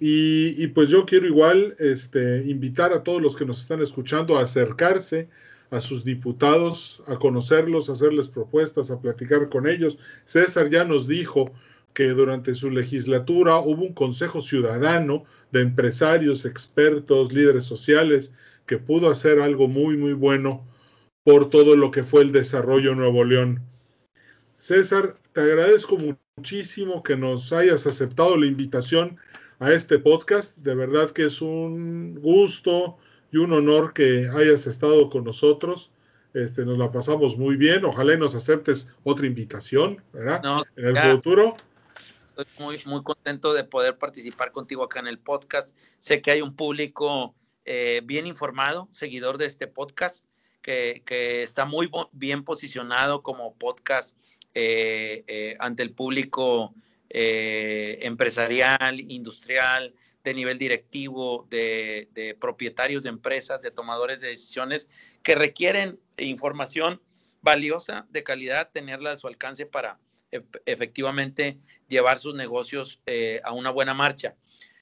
[0.04, 4.42] Y, pues yo quiero igual este, invitar a todos los que nos están escuchando a
[4.42, 5.28] acercarse
[5.70, 10.00] a sus diputados, a conocerlos, a hacerles propuestas, a platicar con ellos.
[10.24, 11.52] César ya nos dijo
[11.94, 18.34] que durante su legislatura hubo un consejo ciudadano de empresarios, expertos, líderes sociales,
[18.66, 20.66] que pudo hacer algo muy, muy bueno
[21.24, 23.62] por todo lo que fue el desarrollo en Nuevo León.
[24.56, 25.98] César, te agradezco
[26.36, 29.18] muchísimo que nos hayas aceptado la invitación
[29.58, 30.56] a este podcast.
[30.56, 32.96] De verdad que es un gusto
[33.30, 35.92] y un honor que hayas estado con nosotros.
[36.34, 37.84] Este, nos la pasamos muy bien.
[37.84, 40.62] Ojalá y nos aceptes otra invitación, ¿verdad?
[40.76, 41.56] en el futuro.
[42.36, 45.76] Estoy muy, muy contento de poder participar contigo acá en el podcast.
[45.98, 47.34] Sé que hay un público
[47.66, 50.24] eh, bien informado, seguidor de este podcast,
[50.62, 54.18] que, que está muy bien posicionado como podcast
[54.54, 56.74] eh, eh, ante el público
[57.10, 64.88] empresarial, industrial, de nivel directivo, de, propietarios de empresas, de tomadores de decisiones
[65.22, 67.02] que requieren información
[67.42, 69.98] valiosa, de calidad, tenerla a su alcance para
[70.66, 71.58] efectivamente
[71.88, 74.34] llevar sus negocios eh, a una buena marcha.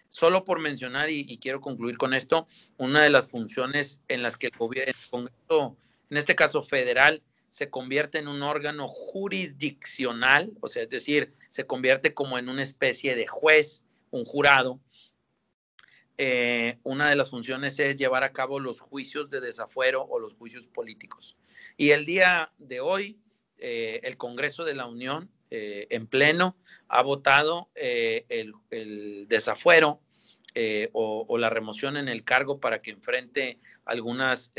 [0.09, 2.49] Solo por mencionar, y, quiero concluir con esto,
[2.79, 5.77] una de las funciones en las que el Congreso,
[6.11, 11.67] en este caso federal, se convierte en un órgano jurisdiccional, o sea, es decir, se
[11.67, 14.81] convierte como en una especie de juez, un jurado.
[16.19, 20.35] Eh, una de las funciones es llevar a cabo los juicios de desafuero o los
[20.35, 21.37] juicios políticos.
[21.77, 23.19] Y el día de hoy,
[23.59, 30.01] eh, el Congreso de la Unión eh, en pleno ha votado eh, el, desafuero
[30.55, 34.53] eh, o, la remoción en el cargo para que enfrente algunas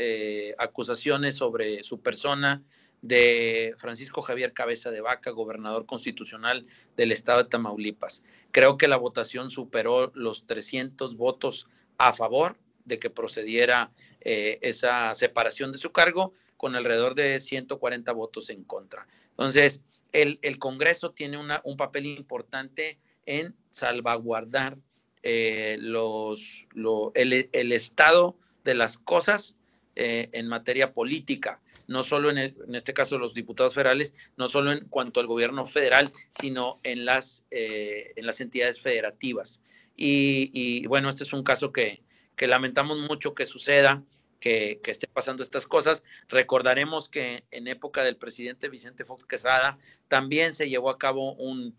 [0.58, 2.62] acusaciones sobre su persona
[3.00, 6.66] de Francisco Javier Cabeza de Vaca, gobernador constitucional
[6.96, 8.22] del estado de Tamaulipas.
[8.50, 11.66] Creo que la votación superó los 300 votos
[11.98, 13.90] a favor de que procediera
[14.20, 19.08] esa separación de su cargo con alrededor de 140 votos en contra.
[19.30, 19.82] Entonces,
[20.12, 24.78] el, Congreso tiene un papel importante en salvaguardar
[25.22, 26.66] eh, los,
[27.14, 29.56] el, estado de las cosas
[29.94, 34.72] eh, en materia política, no solo en, en, este caso los diputados federales, no solo
[34.72, 39.62] en cuanto al gobierno federal, sino en las, eh, en las entidades federativas.
[39.96, 42.02] Y, bueno, este es un caso que,
[42.34, 44.02] que lamentamos mucho que suceda
[44.42, 46.02] que, esté pasando estas cosas.
[46.28, 49.78] Recordaremos que en época del presidente Vicente Fox Quesada
[50.08, 51.74] también se llevó a cabo un,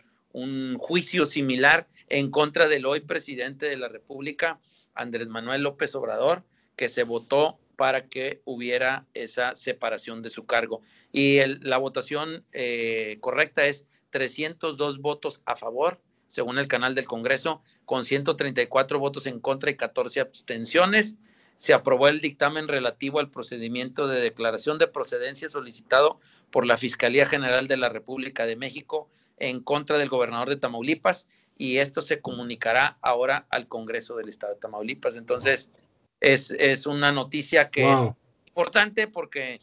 [0.79, 4.59] juicio similar en contra del hoy presidente de la República,
[4.95, 6.43] Andrés Manuel López Obrador,
[6.75, 10.81] que se votó para que hubiera esa separación de su cargo.
[11.11, 17.61] Y la votación eh, correcta es 302 votos a favor, según el canal del Congreso,
[17.85, 21.17] con 134 votos en contra y 14 abstenciones
[21.57, 26.19] se aprobó el dictamen relativo al procedimiento de declaración de procedencia solicitado
[26.51, 31.27] por la Fiscalía General de la República de México en contra del gobernador de Tamaulipas
[31.57, 35.15] y esto se comunicará ahora al Congreso del Estado de Tamaulipas.
[35.15, 35.69] Entonces,
[36.19, 37.99] es, una noticia que es
[38.47, 39.57] importante porque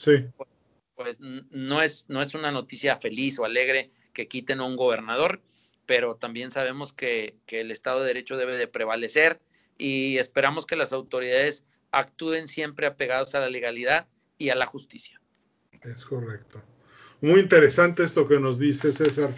[0.95, 5.41] pues, no, es, no es una noticia feliz o alegre que quiten a un gobernador,
[5.87, 9.41] pero también sabemos que, que el Estado de Derecho debe de prevalecer
[9.79, 14.07] y esperamos que las autoridades actúen siempre apegados a la legalidad
[14.39, 15.21] y a la justicia.
[15.83, 16.63] Es correcto.
[17.21, 19.35] Muy interesante esto que nos dice César.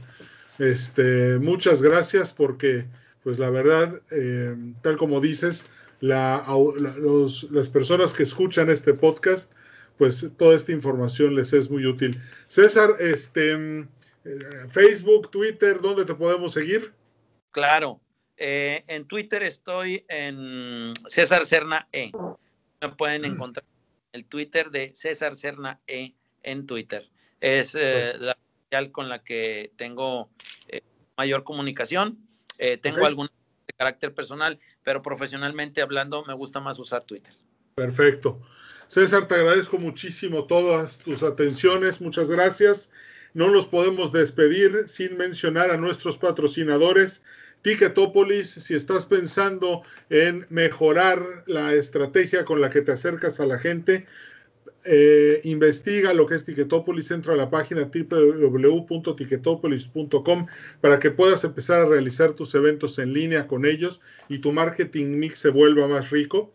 [0.59, 2.87] Este, muchas gracias porque,
[3.23, 5.67] pues la verdad, eh, tal como dices,
[6.01, 9.51] las personas que escuchan este podcast,
[9.99, 12.21] pues toda esta información les es muy útil.
[12.49, 13.53] César, este,
[14.25, 14.39] eh,
[14.71, 16.93] Facebook, Twitter, ¿dónde te podemos seguir?
[17.51, 18.01] Claro,
[18.37, 22.11] eh, en Twitter estoy en César Cerna E.
[22.91, 23.27] Pueden mm.
[23.27, 23.65] encontrar
[24.13, 27.03] en el Twitter de César Cerna E en Twitter.
[27.41, 30.31] Es eh, la social con la que tengo
[30.69, 30.83] eh,
[31.17, 32.19] mayor comunicación.
[32.81, 33.31] tengo alguna
[33.67, 37.35] de carácter personal, pero profesionalmente hablando me gusta más usar Twitter.
[37.75, 38.41] Perfecto.
[38.93, 42.01] César, te agradezco muchísimo todas tus atenciones.
[42.01, 42.91] Muchas gracias.
[43.35, 47.25] No nos podemos despedir sin mencionar a nuestros patrocinadores.
[47.63, 53.59] Ticketopolis, si estás pensando en mejorar la estrategia con la que te acercas a la
[53.59, 54.07] gente,
[54.85, 60.47] eh, investiga lo que es Ticketopolis, entra a la página www.ticketopolis.com
[60.81, 65.19] para que puedas empezar a realizar tus eventos en línea con ellos y tu marketing
[65.19, 66.53] mix se vuelva más rico.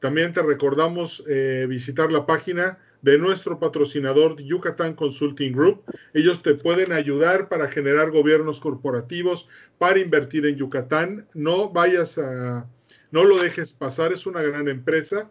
[0.00, 5.84] También te recordamos eh, visitar la página de nuestro patrocinador Yucatán Consulting Group.
[6.12, 11.26] Ellos te pueden ayudar para generar gobiernos corporativos, para invertir en Yucatán.
[11.34, 12.68] No vayas a,
[13.10, 15.30] no lo dejes pasar, es una gran empresa.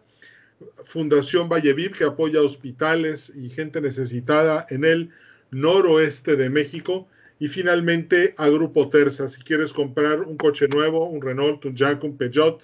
[0.84, 5.10] Fundación Valleviv que apoya hospitales y gente necesitada en el
[5.50, 7.08] noroeste de México.
[7.38, 12.02] Y finalmente a Grupo Terza, si quieres comprar un coche nuevo, un Renault, un Jack,
[12.02, 12.62] un Peugeot,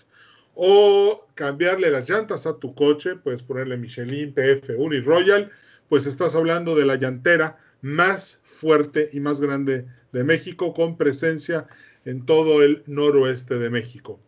[0.54, 5.50] o cambiarle las llantas a tu coche, puedes ponerle Michelin, PF, Uni Royal,
[5.88, 11.66] pues estás hablando de la llantera más fuerte y más grande de México, con presencia
[12.04, 14.20] en todo el noroeste de México.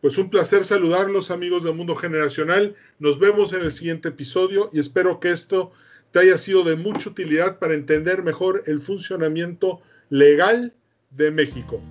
[0.00, 2.76] Pues un placer saludarlos amigos del mundo generacional.
[2.98, 5.72] Nos vemos en el siguiente episodio y espero que esto
[6.12, 10.74] te haya sido de mucha utilidad para entender mejor el funcionamiento legal
[11.10, 11.82] de México.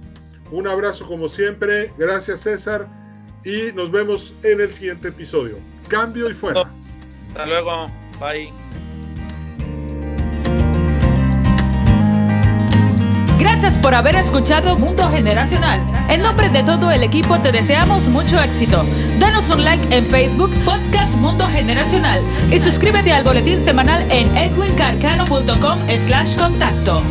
[0.52, 1.92] Un abrazo como siempre.
[1.98, 2.88] Gracias César
[3.46, 5.58] y nos vemos en el siguiente episodio.
[5.88, 6.72] Cambio y fuera.
[7.28, 7.88] Hasta luego.
[8.20, 8.52] Bye.
[13.40, 15.82] Gracias por haber escuchado Mundo Generacional.
[16.10, 18.86] En nombre de todo el equipo te deseamos mucho éxito.
[19.20, 22.22] Danos un like en Facebook, Podcast Mundo Generacional
[22.52, 27.02] y suscríbete al boletín semanal en edwincarcano.com slash contacto.